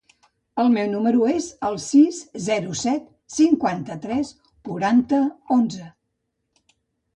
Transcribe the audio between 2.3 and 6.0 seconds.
zero, set, cinquanta-tres, quaranta, onze.